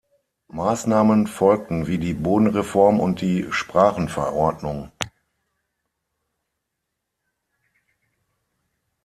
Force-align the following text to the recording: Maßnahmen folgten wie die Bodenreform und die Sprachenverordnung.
Maßnahmen 0.47 1.27
folgten 1.27 1.85
wie 1.85 1.99
die 1.99 2.15
Bodenreform 2.15 2.99
und 2.99 3.21
die 3.21 3.45
Sprachenverordnung. 3.51 4.91